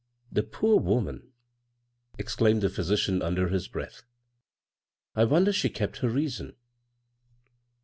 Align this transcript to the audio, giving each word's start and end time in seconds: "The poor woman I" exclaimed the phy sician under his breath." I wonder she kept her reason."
"The 0.37 0.41
poor 0.41 0.79
woman 0.79 1.27
I" 1.27 2.15
exclaimed 2.17 2.61
the 2.63 2.69
phy 2.71 2.81
sician 2.81 3.23
under 3.23 3.49
his 3.49 3.67
breath." 3.67 4.01
I 5.15 5.25
wonder 5.25 5.53
she 5.53 5.69
kept 5.69 5.97
her 5.97 6.09
reason." 6.09 6.55